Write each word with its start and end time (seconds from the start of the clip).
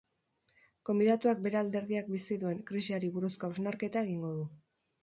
Gonbidatuak 0.89 1.43
bere 1.47 1.59
alderdiak 1.61 2.09
bizi 2.15 2.41
duen 2.47 2.65
krisiari 2.73 3.13
buruzko 3.21 3.53
hausnarketa 3.53 4.07
egingo 4.11 4.35
du. 4.43 4.53